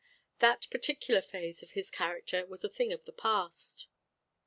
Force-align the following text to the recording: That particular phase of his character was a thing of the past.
That 0.39 0.65
particular 0.71 1.21
phase 1.21 1.61
of 1.61 1.73
his 1.73 1.91
character 1.91 2.43
was 2.47 2.63
a 2.63 2.69
thing 2.69 2.91
of 2.91 3.05
the 3.05 3.11
past. 3.11 3.85